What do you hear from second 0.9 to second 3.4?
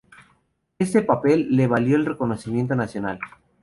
papel le valió el reconocimiento nacional.